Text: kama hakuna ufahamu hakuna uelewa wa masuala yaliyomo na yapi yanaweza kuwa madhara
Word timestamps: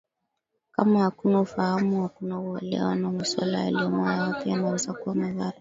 kama 0.71 0.99
hakuna 0.99 1.41
ufahamu 1.41 2.01
hakuna 2.03 2.39
uelewa 2.39 2.87
wa 2.87 2.95
masuala 2.95 3.63
yaliyomo 3.63 4.05
na 4.05 4.15
yapi 4.27 4.49
yanaweza 4.49 4.93
kuwa 4.93 5.15
madhara 5.15 5.49